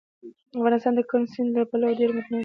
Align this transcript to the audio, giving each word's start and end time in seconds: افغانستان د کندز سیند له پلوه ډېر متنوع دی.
افغانستان 0.57 0.93
د 0.95 0.99
کندز 1.09 1.29
سیند 1.33 1.49
له 1.55 1.63
پلوه 1.69 1.97
ډېر 1.99 2.09
متنوع 2.15 2.37
دی. 2.37 2.39